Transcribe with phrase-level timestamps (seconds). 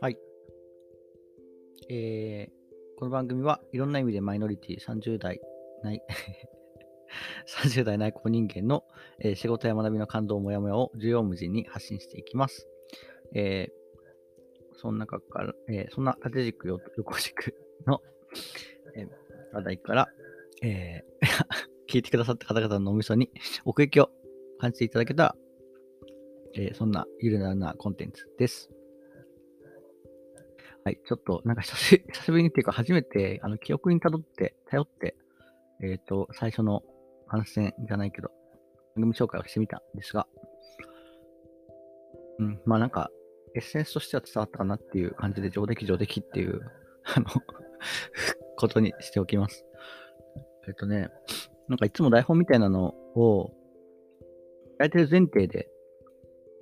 [0.00, 0.16] はい。
[1.90, 2.50] えー、
[2.98, 5.40] この番組はいろんな意味でマイノリティ30代
[5.82, 6.00] ない
[7.64, 8.84] 30代内向人間の、
[9.18, 12.68] えー仕事や学びの感動、もやもやを重要無尽に発信していきます。
[13.34, 13.72] えー
[14.80, 17.56] その中から、えーそんな縦軸、よ横軸
[17.88, 18.00] の、
[18.94, 19.08] えー
[19.52, 20.08] 話題から、
[20.62, 21.26] えー
[21.88, 23.30] 聞いてくださった方々の脳みそに
[23.64, 24.10] 奥行きを
[24.58, 25.36] 感じていただけたら、
[26.54, 28.70] えーそんなゆるななコンテンツです。
[30.84, 35.16] はい、ちょっと、なんか久し ぶりにっていうか、初めて、あの、記憶にたどって、頼って、
[35.82, 36.82] えっ、と、最初の
[37.26, 38.30] 反戦じゃないけど、
[38.96, 40.26] 番組紹介をしてみたんですが、
[42.38, 43.10] うん、まあなんか、
[43.54, 46.62] エッセンスとしては伝わったかなっていう感じで、上出来上出来っていう、
[47.16, 47.26] あの、
[48.56, 49.66] ことにしておきます。
[50.66, 51.10] えっ、とね、
[51.68, 53.52] なんかいつも台本みたいなのを、
[54.78, 55.68] やれてる前提で、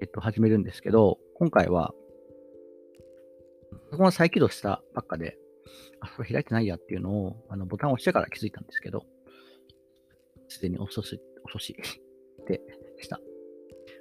[0.01, 1.93] えっと、始めるんですけど、今回は、
[3.91, 5.37] パソコン再起動したばっかで、
[6.01, 9.05] あ、それ開いてないやっていうのを、あの、ボタンを押してから気づいたんですけど、
[10.49, 11.77] すでに遅し、遅し
[12.49, 12.61] で
[13.01, 13.21] した。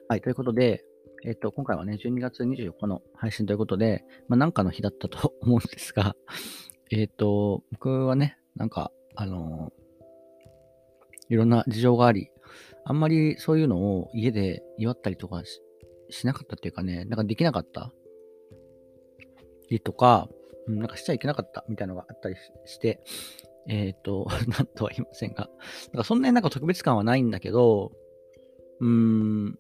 [0.08, 0.86] はい、ということで、
[1.26, 6.16] えっと、今回はね、12月24日の配信ということで、まあ、なんかの日だったと 思うんですが、
[6.92, 9.72] えっと、僕はね、なんか、あの
[11.30, 12.30] いろんな事情があり、
[12.86, 15.44] あんまりそういうのを家で祝ったりとか
[16.10, 17.92] しなかったっていうかね、なんかできなかった？
[19.70, 20.30] りとか、
[20.68, 21.66] うんなんかしちゃいけなかった？
[21.68, 23.02] みたいなのがあったりして、
[23.68, 25.50] えっ、と、 なんとは言いませんが、
[25.94, 27.92] なんかそんなになんか特別感はないんだけど、
[28.80, 29.60] うーん、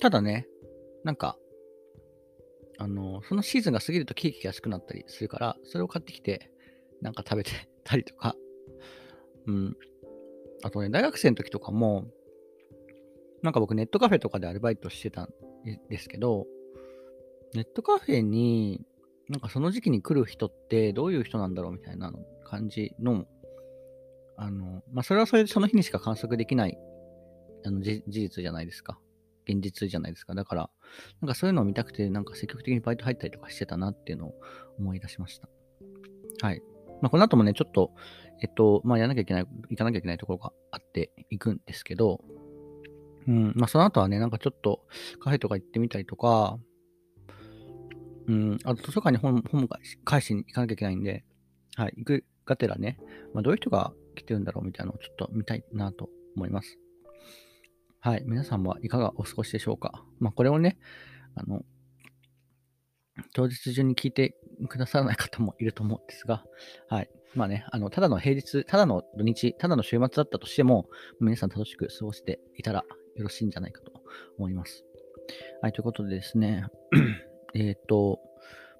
[0.00, 0.48] ただね、
[1.04, 1.38] なんか、
[2.78, 6.50] あの、そのシーズンが過ぎるとケーキが安くなったりするから、それを買ってきて、
[7.02, 7.50] なんか食べて
[7.84, 8.34] たりとか、
[9.46, 9.76] うん。
[10.62, 12.06] あとね、大学生の時とかも、
[13.42, 15.28] なんか僕ネットカフェとかでアルバイトしてたん
[15.88, 16.46] ですけど、
[17.54, 18.86] ネットカフェに、
[19.28, 22.12] なんかその時期に来る人ってどういう人なんだろうみたいな
[22.44, 23.26] 感じの、
[24.36, 26.78] あの、まあ、それはそれでその日にしか観測できない
[27.64, 28.98] あの事実じゃないですか。
[29.48, 30.34] 現実じゃないですか。
[30.34, 30.70] だから、
[31.20, 34.34] なんかそういうのを見たくて、なんか積極的にバイト入ったりとかしてたなっていうのを
[34.78, 35.48] 思い出しました。
[36.46, 36.62] はい。
[37.00, 37.92] まあ、この後もね、ちょっと、
[38.42, 42.20] えっと、まあ、やらなきゃいけない、行かなきゃいけないところがあって行くんですけど、
[43.28, 44.84] うん、まあ、その後はね、なんかちょっと
[45.20, 46.58] カフェとか行ってみたりとか、
[48.26, 51.24] うん、あと図書館に本本返し返しに行かなきゃいけないんで、
[51.76, 52.98] はい、行くがてらね、
[53.32, 56.78] まあ、どういう人が来てるんだろうみたいなのをちょっと見たいなと思います。
[58.00, 60.04] はい、皆さんはいかがお過ごしでしょうか。
[60.18, 60.78] まあ、これをね、
[61.36, 61.62] あの、
[63.34, 64.34] 当日中に聞いて
[64.68, 66.44] くださらない方もいると思うんですが、
[66.88, 67.10] はい。
[67.34, 70.88] まあね、あの、ただの平日、ただの土日、ただの週末だったとしても、
[71.20, 72.84] 皆さん楽しく過ごしていたら
[73.16, 73.92] よろしいんじゃないかと
[74.38, 74.84] 思います。
[75.62, 76.66] はい、ということでですね、
[77.54, 78.20] えっと、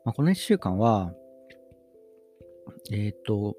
[0.04, 1.14] まあ、この1週間は、
[2.92, 3.56] えっ、と、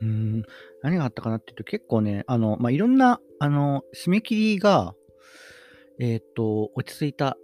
[0.00, 0.42] うん、
[0.82, 4.94] 何があったかなっていうと、結構ね、あの、まあ、いろんな、あの、締め切りが、
[5.98, 7.38] えっ、と、落ち着いた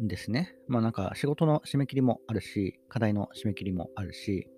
[0.00, 0.54] ですね。
[0.68, 4.48] まあなんか仕事の締め切りもあるし、課題の締め切りもあるし、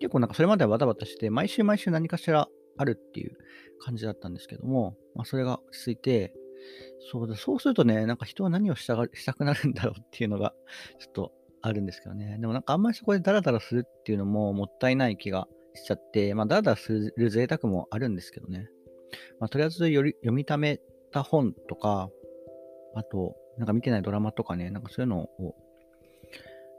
[0.00, 3.36] 結構なんかそれまではバタバタして、毎週毎週何かしらあるっていう
[3.80, 6.34] 感じだったんですけども、まあそれが落ち着いて、
[7.12, 10.54] そうだ、そうするとね、なんか人は何をしたがしたくなるんだろうっていうのが
[10.98, 12.38] ちょっとあるんですけどね。
[12.40, 18.68] でもなんかあんまりそこでダラダラするっていうのももったいない気がしちゃって、まあダラダラする贅沢もあるんですけどね。
[19.38, 20.80] まあとりあえずより読みため
[21.12, 22.10] た本とか、
[22.94, 25.54] あと、なんか見てないドラマとかね、なんかそういうのを、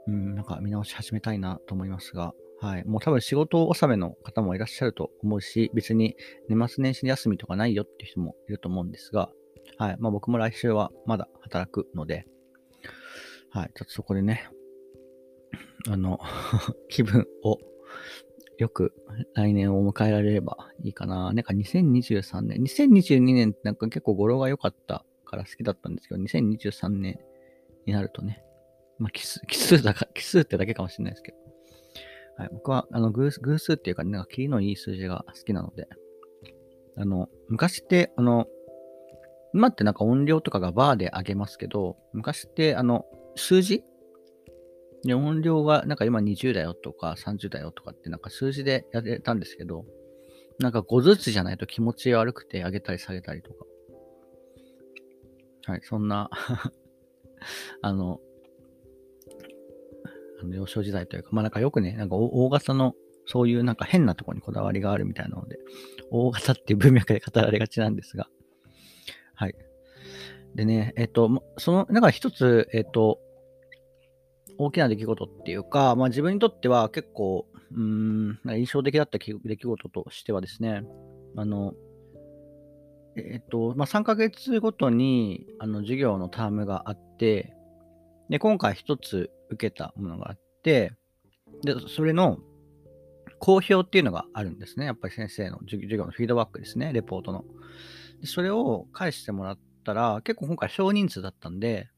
[0.08, 2.84] うん、なんか見直し始めたいなと思いますが、はい。
[2.84, 6.16] もう多分仕事納めの方もいらっしゃると思うし、別に
[6.48, 9.30] 年末年始休みとかないよっていう人もいると思うんですが、
[9.78, 9.96] はい。
[10.00, 12.26] まあ僕も来週はまだ働くので、
[13.50, 13.70] はい。
[13.76, 14.48] ちょっとそこでね、
[15.88, 16.18] あの、
[16.90, 17.58] 気分を
[18.58, 18.92] よく
[19.34, 21.32] 来年を迎えられればいいかな。
[21.32, 27.18] なんか2023年、2022年ってなんか結構語呂が良かったから好きだったんですけど、2023年
[27.86, 28.44] になるとね、
[28.98, 31.38] まあ奇数、奇数だか、奇数ってだけかもしれないですけど、
[32.36, 35.88] はい、僕はあの偶偶数っていうか、ね、なんかキリのいい数字が好きなので、
[36.98, 38.46] あの、昔って、あの、
[39.54, 43.84] 今ってなんか音量とかがバーで上げますけど、昔ってあの、数字
[45.04, 49.86] で音量がなんか今20だよとか30だよとかってなんか数字でやれたんですけど、
[50.58, 53.64] なんか5ずつじゃないと気持ち悪くて上げたり下げたりとか。
[55.66, 56.30] はい、そんな
[57.82, 58.20] あの、
[60.40, 62.94] あの幼少時代というか、まあなんかよくね、なんか大型の
[63.26, 65.58] そういうなんか変なとこにこだわりがあるみたいなので、
[66.10, 68.28] 大型っていう文脈で語られがちなんですが、
[69.34, 69.54] はい。
[70.54, 73.20] でね、えっと、その、なんか一つ、えっと、
[74.58, 80.82] 大きな出来事っていうか、まあ自分にとっては結構、うん、印象的だった出来事としてはですね、
[81.36, 81.74] あの、
[83.16, 87.54] えっと、まあ3ヶ月ごとに、あの、授業のタームがあって、
[88.28, 90.94] で、今回一つ受けたものがあって、
[91.62, 92.38] で、それの
[93.38, 94.86] 公表っていうのがあるんですね。
[94.86, 97.44] やっぱり先生の授業のフィードバックですね、レポートの。
[98.20, 101.88] でそれを返してもらったら、結構今回少人数だったんで、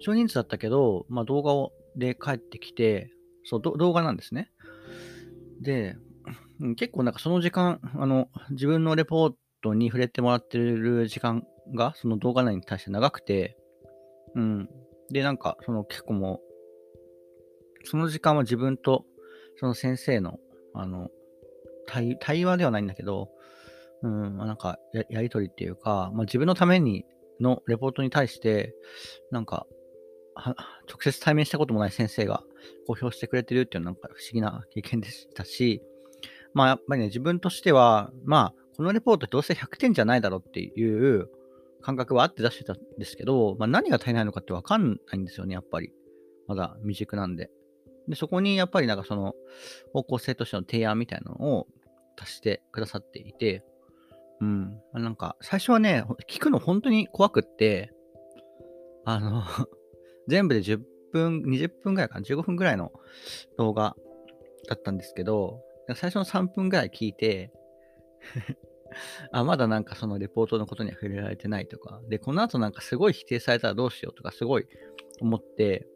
[0.00, 3.10] 少人数だったけど、まあ、動画をで帰ってきて、
[3.44, 4.50] そう、動画なんですね。
[5.60, 5.96] で、
[6.76, 9.36] 結構なんかその時間、あの、自分のレポート
[9.74, 13.56] に触れてもらってる時間が、その動画内に対して長くて、
[14.34, 14.68] うん。
[15.10, 16.40] で、なんか、その結構も
[17.84, 19.04] う、その時間は自分と、
[19.56, 20.38] その先生の、
[20.74, 21.08] あの、
[21.86, 23.30] 対対話ではないんだけど、
[24.02, 27.04] うん、まあ、なんかや、やりとりっていうか、まあ、自分のために
[27.40, 28.74] のレポートに対して、
[29.30, 29.66] なんか、
[30.88, 32.42] 直接対面したこともない先生が
[32.86, 35.82] 公表してくれてるっていうのはなんか不思議な経験でしたし、
[36.52, 41.28] まあやっぱりね、自分としては、まあ、このレポートどうせ100点じゃないだろうっていう
[41.82, 45.92] 感覚はあって出してたんですけど、まあ何が足りないのかってわかんないんですよね、やっぱり。
[46.46, 47.50] まだ未熟なんで。
[48.08, 49.34] で、そこにやっぱりなんかその
[49.92, 51.66] 方向性としての提案みたいなのを
[52.20, 53.64] 足してくださっていて、
[54.40, 54.78] うん。
[54.92, 57.92] なんか、最初はね、聞くの本当に怖くって、
[59.04, 59.42] あの
[60.28, 60.82] 全部で10
[61.12, 62.92] 分、20分ぐらいかな、15分ぐらいの
[63.56, 63.96] 動画
[64.68, 65.62] だったんですけど、
[65.94, 67.52] 最初の3分ぐらい聞いて
[69.32, 74.66] あ、まだなんかそのレポートのことには触れられてないとか、で、この後なんかすごい否定されたらどうしようとかすごい
[75.20, 75.86] 思って、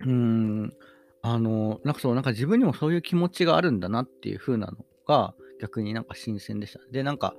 [0.00, 0.74] うーん、
[1.22, 6.80] あの、なんかそう、なんか自分にもそういう気持ちがあるんだなっていう風なのが逆になんか新鮮でした。
[6.90, 7.34] で、なんか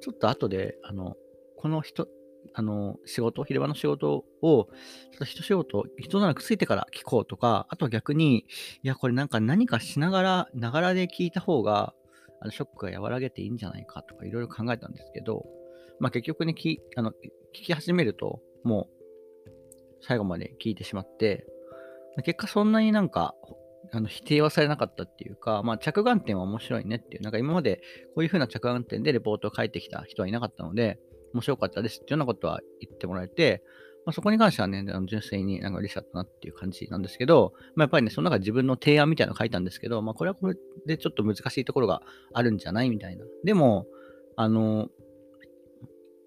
[0.00, 1.16] ちょっと後で、あの、
[1.56, 2.08] この人、
[2.54, 8.46] あの、仕事、昼間の仕事を、ちょっと一仕事、人ならくついてから聞こうとか、あとは逆に、
[8.82, 11.94] いや、これなんか何かしながら、ながらで聞いた方が、
[12.42, 15.46] あのショックが和らげていいんじゃないかとか、いろいろ考えたんですけど、
[16.00, 17.14] まあ結局ね、きあの聞
[17.66, 18.88] き始めると、も
[19.46, 19.50] う、
[20.00, 21.46] 最後まで聞いてしまって、
[22.24, 23.36] 結果そんなになんか、
[23.92, 27.76] あの否定はされなかったっていうか、まあ、着眼点は面白いねっていう、なんか今まで
[28.14, 30.98] こういう風な着眼点でレポートを書いてきた人はいなかったので、
[31.34, 33.62] 面白かったですっていうようなことは言ってもらえて、
[34.04, 40.56] まあ、そこに関してはね、あの純粋になんか嬉しかったなっていう感じなんですけど、まあ、やっぱりね、その中で自分の提案みたいなの書いたんですけど、まあ、これはこれ
[40.86, 42.02] でちょっと難しいところが
[42.32, 43.24] あるんじゃないみたいな。
[43.44, 43.86] でも、
[44.36, 44.88] あの、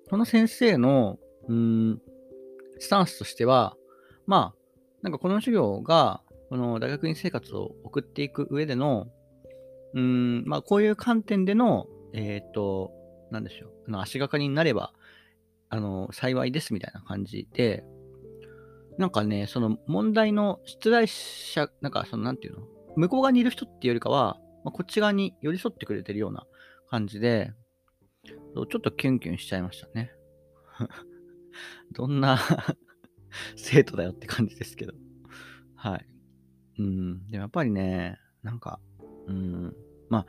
[0.10, 1.18] この先生の、
[1.48, 2.02] うん、
[2.80, 3.76] スタンスとしては、
[4.26, 4.66] まあ、
[5.02, 9.08] なんかこの授業が、この大学院生活を送っていく上での、
[9.94, 12.92] うん、まあ、こういう観点での、えっ、ー、と、
[13.32, 14.94] なんでしょう、あの足がかりになれば、
[15.76, 17.84] あの、幸いですみたいな感じで、
[18.98, 26.46] なんかね、その問題の出題者、なんかその、なんていうの、向こう側にいる人っていうよりかは、まあ、こっち側に寄り添ってくれてるような
[26.90, 27.52] 感じで、
[28.56, 30.12] ちょっとキュンキュンしちゃいましたね。
[31.92, 32.40] どんな
[33.58, 34.94] 生徒だよって感じですけど。
[35.76, 36.08] はい。
[36.80, 37.28] うん。
[37.28, 38.80] でもやっぱりね、なんか、
[39.28, 39.76] うん。
[40.08, 40.28] まあ、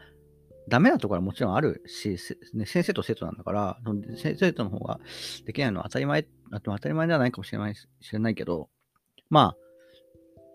[0.69, 2.19] ダメなところはもちろんあるし、
[2.55, 3.79] ね、先生と生徒なんだから、
[4.17, 4.99] 先生との方が
[5.45, 6.27] できないのは当たり前、
[6.65, 8.69] 当たり前ではないかもしれない知れないけど、
[9.31, 9.57] まあ、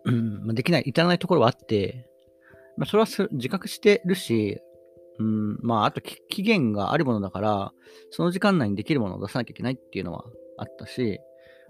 [0.06, 2.10] うん、できない、至らないところはあって、
[2.78, 4.60] まあ、それは自覚してるし、
[5.20, 7.72] うん、まあ、あと期限があるものだから、
[8.10, 10.26] その時間内にできるものを出さなきゃいけないっていうのは
[10.58, 11.20] あったし、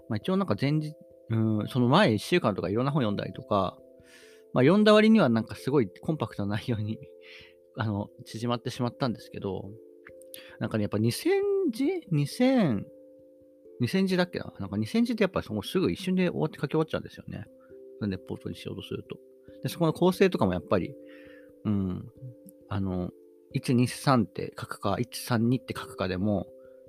[0.08, 0.94] まあ、一応なんか前日、
[1.30, 3.76] うん、その前1週間とかいろんな本読んだりとか、
[4.52, 6.98] まあ、読んだ割にはなんかすごいコンパクトな内容に
[7.76, 9.70] あの、縮まってしまったんですけど、
[10.60, 11.30] なんかね、やっぱ2000
[11.70, 12.84] 字 ?2000、
[13.80, 14.52] 2000字だっけな？
[14.58, 17.44] なんか2000字ってやっぱそのすぐ一瞬で終わって書き終わっちゃうんですよね。
[18.08, 19.16] レポートにしようとすると。
[19.62, 20.94] で、そこの構成とかもやっぱり、
[21.64, 22.04] うん、
[22.68, 23.10] あの、
[23.54, 26.46] 123って書くか、132って書くかでも、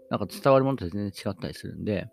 [0.09, 2.07] なんか伝わるものと全然違ったりするんで、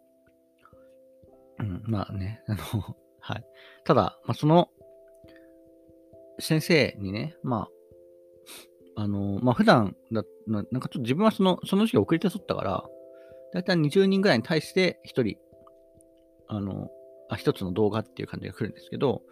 [1.58, 3.44] うん、まあね、あの、はい。
[3.84, 4.68] ただ、まあ、その、
[6.38, 7.68] 先生にね、まあ、
[9.00, 12.84] あの、まあ、普段だ、なんかちょっと自分はその、その時期遅れて撮ったから、
[13.54, 15.36] だいたい20人ぐらいに対して1人、
[16.48, 16.90] あの、
[17.30, 19.22] あ、1つの動画っていう感じが来るんですけど、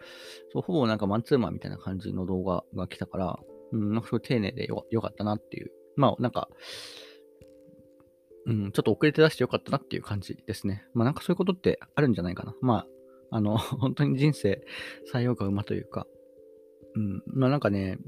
[0.51, 3.39] そうほぼなんかマンツーマンみたいな感じの動画が来たから、
[3.71, 5.71] うん、なんかすごい丁寧でよよかったなっていう。
[5.95, 6.49] まあ、なんか、
[8.47, 10.83] うん、ちょっと遅れて出してよかったなっていう感じですね。
[10.95, 12.55] まあなんかそういうことってあるんじゃないかな。
[12.61, 12.87] ま
[13.29, 14.65] あ、あの、 本当に人生
[15.13, 16.07] 採用が馬というか、
[16.95, 17.99] うん、まあなんかね、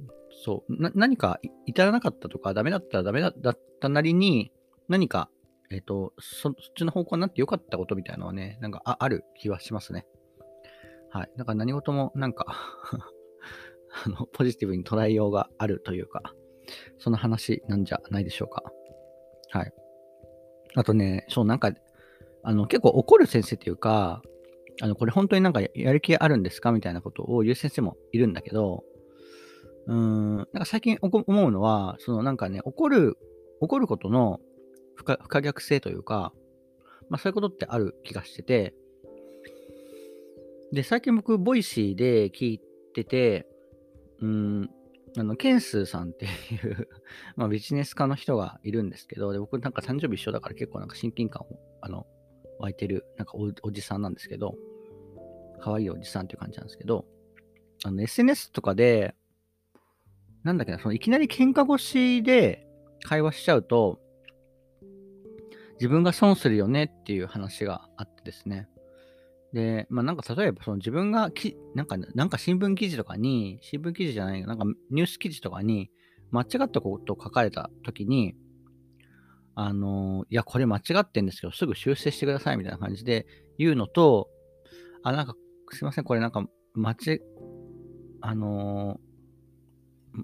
[0.43, 4.51] そう、何か至らなかったとか、ダメだったらダメだったなりに、
[4.88, 5.29] 何か、
[5.69, 10.05] えっ、とそ、そっちの方向になって良かったことみたいなのはね、なんかある気はしますね。
[11.09, 11.31] はい。
[11.38, 12.45] だから何事もなんか
[14.05, 16.33] あの、ポジティブに捉えようがあるというか、
[16.97, 18.63] その話なんじゃないでしょうか。
[19.50, 19.73] はい。
[20.75, 21.73] あとね、そう、なんか、
[22.43, 24.21] あの、結構怒る先生っていうか、
[24.81, 26.71] あの、これ本当になんかやる気あるんですか？
[26.71, 28.83] みたいなことを言う先生もいるんだけど、
[29.88, 33.17] うん、なんか最近思うのは、そのなんかね、怒る、
[33.59, 34.39] 怒ることの
[34.95, 36.33] 不可不可逆性というか、
[37.09, 38.73] まあそういうことってある気がしてて、
[40.71, 42.61] で、最近僕、ボイシーで聞い
[42.93, 43.45] てて、
[44.21, 44.69] うん、
[45.17, 46.88] あの、ケンスーさんっていう
[47.35, 52.07] まあビジネス系の人がいるんですけど、で僕なんか誕生日一緒だから結構なんか親近感を、あの、
[52.59, 54.55] 湧いてる、なんかおおじさんなんですけど、
[55.59, 57.05] 可愛いおじさんっていう感じなんですけど、
[57.83, 59.15] あの、SNS とかで、
[60.43, 62.67] なんだっけな、そのいきなり喧嘩越しで
[63.03, 64.00] 会話しちゃうと、
[65.74, 68.67] 自分が損するよねっていう話があってですね。
[69.53, 75.91] で、まあなんか例えばその自分がき、なんか、なんか新聞記事とかに、新聞記事じゃない、なんかニュース記事とかに
[76.31, 78.36] 間違ったことを書かれた時に、
[79.53, 83.25] あのいや、これ間違ってんですけど、すぐ修正してくださいみたいな感じで
[83.57, 84.29] 言うのと、
[85.03, 85.36] あ、なんか、
[85.71, 87.19] すいません、これなんか、間違、
[88.21, 89.11] あのー、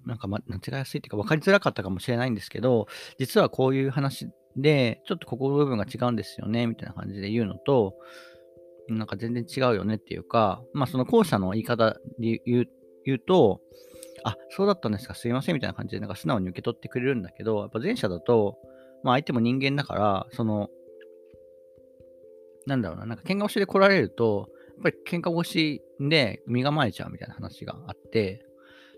[0.06, 7.96] なんか、ま、間違いやすいっていうか分かりづらかったかもしれないんですけど、実はこういう話で、ちょっとここの部分が違うんですよね、みたいな感じで言うのと、
[8.90, 12.66] なんか全然違うよねっていうか、まあその後者の言い方で言う
[13.06, 13.62] 言うと、
[14.24, 18.58] あ、そうだったんですか、すいませんみたいな感じでなんか素直に受け取ってくれるんだけど、やっぱ前者だと、
[19.04, 20.70] まあ相手も人間だから、その、
[22.66, 28.46] なんだろうな、なんか喧嘩腰で来られると、やっぱり喧嘩腰で身構えちゃうみたいな話があって、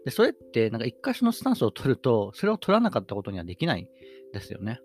[0.05, 3.87] で、それって、なんか一回そのスタンスを取ると、それを取らなかったことにはできない
[4.33, 4.79] ですよね。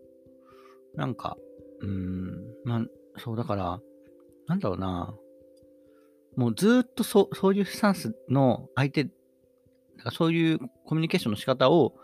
[0.94, 1.36] なんか、
[1.80, 2.32] うーん、
[2.64, 2.84] まあ、
[3.18, 3.80] そうだから、
[4.46, 5.14] なんだろうな、
[6.36, 9.12] もうずっとそそういうスタンスの相手、なん
[10.04, 11.94] かそういうコミュニケーションの仕方を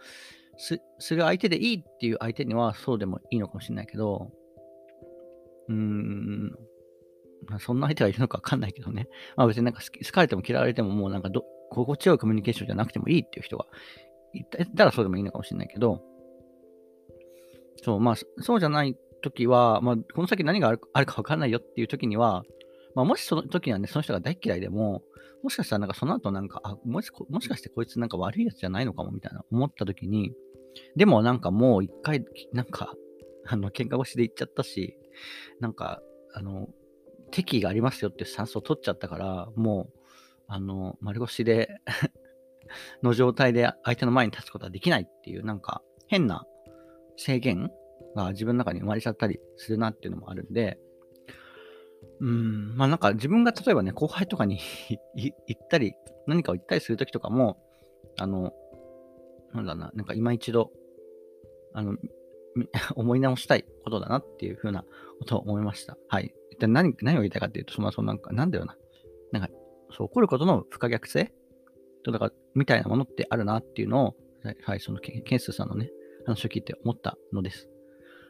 [0.57, 4.31] すする相手でいいっていう相手にはそうでもいいのかもしれないけど、
[5.69, 6.50] うーん、
[7.49, 9.09] まあ、そんな相手がいるのかわかんないけどね。
[9.37, 13.66] まあ別になんか好かれても嫌われてももうなんかど心地よいコミュニケーションじゃなくてもいいっていう人が
[14.34, 16.02] いたらそうでもいいのかもしれないけど、
[17.82, 22.44] そう、まあそうじゃない時は、まあこの先何があるあるかわかんないよっていう時には、
[22.94, 25.02] まあもしその時にはね、その人が大嫌いでも、
[25.42, 30.32] もしかしたらなんかその後なんか、あ、もしもしかしてこいつなんか悪いやつじゃないのかもみたいな思った時に、
[30.96, 32.94] でもなんかもう一回、なんか、
[33.46, 34.96] あの、喧嘩腰で行っちゃったし、
[35.60, 36.02] なんか、
[36.34, 36.68] あの、
[37.30, 40.00] 敵意がありますよっていうスタンスを取っちゃったから、もう、
[40.52, 41.80] あの、丸腰で
[43.02, 46.45] の状態で相手の前に立つことはできないっていう、なんか、変な
[47.16, 47.71] 制限
[48.16, 50.80] が自分の中に生まれちゃったりするなっていうのもあるんで、
[52.21, 54.59] うん、まあなんか自分が例えばね、後輩とかに
[55.14, 55.95] 行ったり、
[56.26, 57.62] 何かを言ったりするときとかも、
[58.19, 58.52] あの、
[59.54, 60.73] なんだな、なんか今一度、
[61.75, 61.97] あの、
[62.97, 64.85] 思い直したいことだなっていうふうな
[65.21, 65.97] ことを思いました。
[66.09, 66.35] はい。
[66.50, 68.76] 一体何、何を言いたいかっていうと、そもそもなんか、なんだよな。
[69.92, 71.32] そう、起こることの不可逆性？
[72.04, 74.16] と、だから、みたいなものってあるなっていうのを、
[74.64, 75.90] はい、そのケンスさんのね、
[76.26, 77.68] 話を聞いて思ったのです。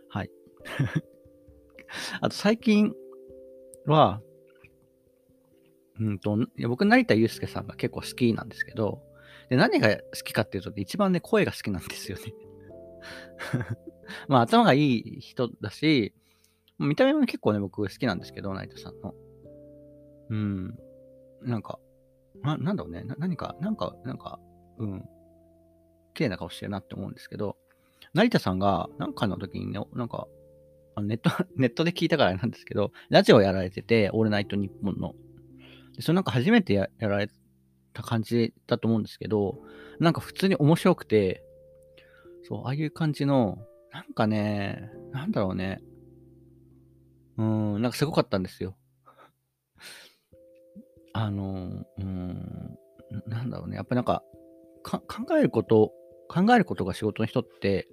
[0.08, 0.30] はい。
[2.20, 2.94] あと、最近
[3.86, 4.20] は、
[6.00, 9.02] うんと、いや僕、成田悠介さんが結構好きなんですけど、
[9.50, 12.32] で、何が好きかっていうと、一番ね、声が好きなんですよね
[14.28, 16.14] まあ、頭がいい人だし、
[16.78, 19.14] 見た目も結構ね、僕好きなんですけど、成田さんの。
[20.30, 20.78] うん。
[21.42, 21.78] なんか、
[22.42, 23.04] ななんだろうね。
[23.18, 24.38] 何か、なんか、なんか、
[24.78, 25.04] うん。
[26.14, 27.56] 綺麗な顔してるなって思うんですけど、
[28.14, 30.26] 成田さんが、なんかの時にね、なんか、
[31.02, 35.14] ネット、 ネットで聞いたからなんですけど、ラジオやられてて、オールナイトニッポンの。
[35.96, 37.28] でそれなんか初めてやられ
[37.92, 39.60] た感じだと思うんですけど、
[39.98, 41.44] なんか普通に面白くて、
[42.44, 43.58] そう、ああいう感じの、
[43.92, 45.82] なんかね、なんだろうね。
[47.36, 48.76] うん、なんかすごかったんですよ。
[51.12, 52.78] あの、うん、
[53.26, 53.76] なんだろうね。
[53.76, 54.22] やっぱなんか
[54.82, 55.02] 考
[55.38, 55.92] えること、
[56.28, 57.88] 考えることが仕事の人って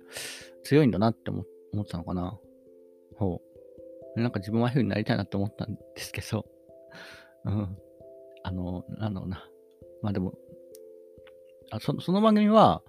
[0.64, 1.42] 強いんだなって思
[1.82, 2.38] ったのかな。
[3.18, 3.42] ほ
[4.16, 4.22] う。
[4.22, 6.46] なんか自分はああいうになりたいなって思ったんですけど、
[7.46, 7.78] うん。
[8.44, 9.44] あの、なんだろうな。
[10.02, 10.34] まあでも、
[11.72, 12.82] あそその番組は、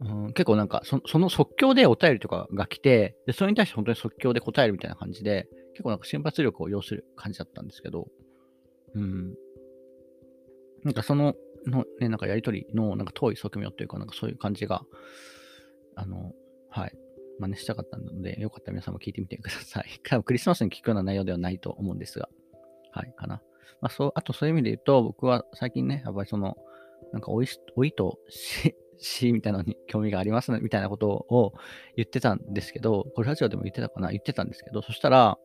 [0.00, 8.08] うん、結構なんかそ、その即興でお便りとかが来て、で、それに対して本当に即興で答えるみたいな感じで、結構なんか瞬発力を要する感じだったんですけど、
[8.96, 9.34] うん。
[10.82, 11.34] なんかその、
[11.66, 14.82] のね、なんかやりとりのなんか遠い側面というか、なんかそういう感じが、
[15.94, 16.32] あの、
[16.70, 16.96] はい。
[17.38, 19.84] 真似したかったので、よかったら皆さんも聞いてみてください。
[20.04, 22.28] 多分クリスマスに聞くような内容ではないと思うんですが。
[22.92, 23.42] はい、かな。
[23.80, 26.56] まあ、そう、あとそういう意味で言うと、僕は最近ね、やっぱりその、
[27.12, 31.52] なんかおいし、いとし、 し、みたいなのに 興味がありますね、みたいなことを
[31.96, 34.10] 言ってたんですけど、これラジオでも言ってたかな？
[34.10, 35.38] 言ってたんですけど、そしたら、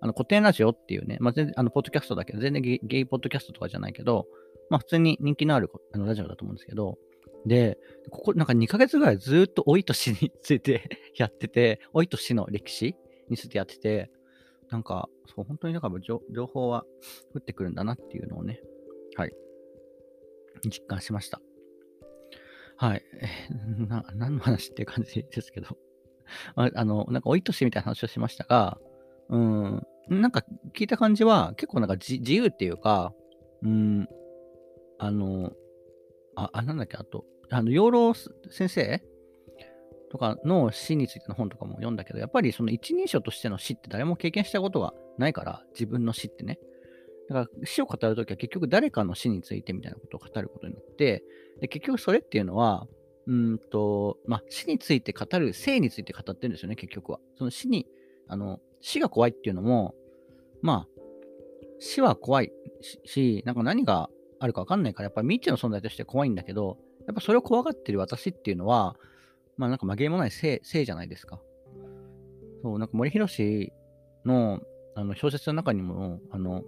[0.00, 4.26] あの、古典ラジオっていうね、まあ、全然、あの、ポッドキャストだけど、全然ゲイポッドキャストとかじゃないけど、
[4.70, 6.98] まあ、普通に人気のあるあのラジオだと思うんですけど、
[7.46, 7.78] で、
[8.10, 12.96] ここなんか2ヶ月ぐらいずっと老いと死について やってて、老いと死の歴史
[13.28, 14.10] についてやってて、
[14.68, 16.84] なんか、そう、本当にだから情報は
[17.34, 18.60] 降ってくるんだなっていうのをね、
[19.14, 19.32] はい、
[20.64, 21.40] 実感しました。
[22.76, 23.02] はい。
[23.88, 25.78] な、何の話っていう感じですけど。
[26.56, 28.78] ああの、なんか、老いとしみたいな話をしましたが、
[29.28, 33.12] うん、なんか聞いた感じは、結構なんか自由っていうか、
[33.62, 34.08] うん、
[34.98, 35.52] あの、
[36.36, 39.02] あ、あなんだっけ、あと、あの、養老先生
[40.10, 46.58] とかの死についての本とかも読んだけど、やっぱりその一人称としての死って誰も経験したことがないから、自分の死ってね。
[47.28, 51.24] だから死を語るときは結局誰かの死についてみたいなことを語ることになって、
[51.60, 52.86] で結局それっていうのは、
[53.26, 57.18] うんと、まあ、死について語る、生について語ってるんですよね、結局は。
[57.36, 57.86] その死に、
[58.28, 59.94] あの、死が怖いっていうのも、
[60.62, 60.88] まあ、
[61.78, 62.52] 死は怖い
[63.04, 68.96] し、なんか何があるか分かんないから、やっぱり未知の存在として怖いんだけど、やっぱそれを怖がってる私っていうのは、
[69.56, 71.40] まあなんか紛れもない性性じゃないですか。
[72.62, 73.26] そう、なんか森博
[74.24, 74.60] の
[74.94, 76.62] あの小説の中にも、あの、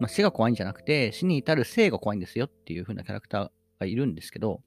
[0.00, 4.60] まあ、死が怖いんじゃなくて、死に至る生が怖いんですよっていう風なキャラクターがいるんですけど、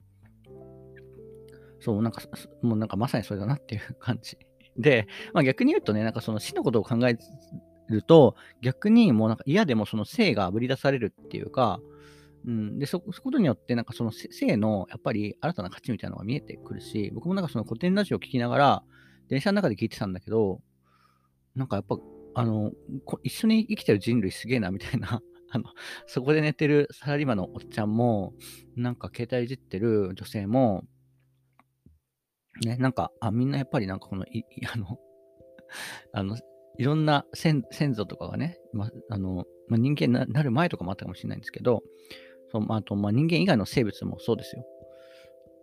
[1.79, 2.21] そう、なんか、
[2.63, 4.37] もうなんかまさにそれだなっていう感じ。
[4.77, 7.17] で、まあ逆に言うとね、なんかその死のことを考え
[7.89, 11.79] ると、逆にもうなんか嫌でもその生があぶり出されるっていうか、
[12.45, 18.83] うん、でそ、そことによって、なんかその性のやっぱり新たな価値みたいなのが見えてくるし、僕もなんかその古典ラジオを聞きながら、
[19.27, 20.61] 電車の中で聞いてたんだけど、
[21.55, 21.97] なんかやっぱ、
[22.35, 22.71] あの、
[23.23, 25.65] 一緒に生きてる人類すげえなみたいな、 あの、
[26.05, 28.33] そこで寝てるサラリーマンのおっちゃんも、
[28.75, 30.85] なんか携帯いじってる女性も、
[32.65, 34.43] ね、なんか、あ、みんなやっぱりなんかこの、い
[34.73, 34.99] あの、
[36.13, 36.37] あの、
[36.77, 37.63] いろんな先
[37.95, 41.83] 祖とかがね、まあのまあ、人間になる前とかもあったかもしれないんですけど、
[42.51, 44.65] そうあと、まあ、人間以外の生物もそうですよ。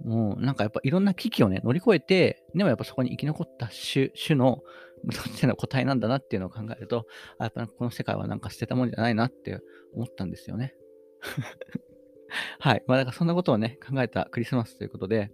[0.04, 4.62] もうなんかやっぱいろんな危機をね、乗り越えて、でもやっぱそこに生き残った種種の、
[5.04, 7.07] どっちの個体なんだなっていうのを考えると、
[7.38, 9.61] あやっぱこの世界はなんか捨てたもんじゃないなって
[9.92, 10.74] 思ったんですよね。
[12.59, 12.83] はい。
[12.87, 15.30] まあだからそんなことをね、考えたクリスマスということで、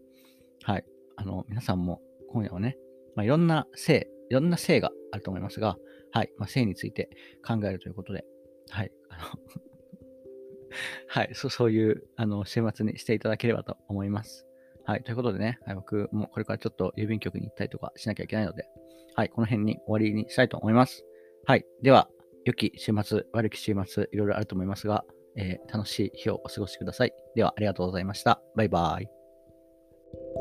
[0.63, 0.85] はい。
[1.21, 2.01] あの、皆さんも
[2.33, 2.79] 今夜はね、
[3.15, 5.77] まあ、いろんな性、いろんな性があると思いますが、
[6.13, 6.33] はい。
[6.39, 7.11] まあ、性について
[7.47, 8.25] 考えるということで、
[8.71, 8.93] はい。
[9.11, 9.25] あの
[11.09, 14.47] はい、そそういうあの週末にしていただければと思います。
[14.85, 18.67] はい、ということでね、はい、僕もこれからちょっと郵便局に行ったりとかしなきゃいけないので、
[19.15, 21.05] はい、この辺に終わりにしたいと思います。
[21.45, 22.09] はい、では、
[22.45, 25.05] 良き週末、悪き週末、いろいろあると思いますが、
[25.37, 27.13] えー、楽しい日をお過ごしください。
[27.35, 28.41] では、ありがとうございました。
[28.57, 30.40] バイバーイ。